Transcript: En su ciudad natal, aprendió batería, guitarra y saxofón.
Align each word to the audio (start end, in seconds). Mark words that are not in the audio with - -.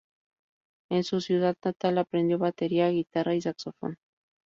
En 0.89 1.03
su 1.03 1.21
ciudad 1.21 1.55
natal, 1.63 1.99
aprendió 1.99 2.39
batería, 2.39 2.89
guitarra 2.89 3.35
y 3.35 3.41
saxofón. 3.43 3.97